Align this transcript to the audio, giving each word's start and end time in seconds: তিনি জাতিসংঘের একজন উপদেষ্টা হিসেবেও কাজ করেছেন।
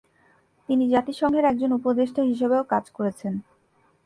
তিনি 0.69 0.83
জাতিসংঘের 0.89 1.45
একজন 1.45 1.71
উপদেষ্টা 1.73 2.21
হিসেবেও 2.23 2.63
কাজ 2.63 2.85
করেছেন। 2.89 3.33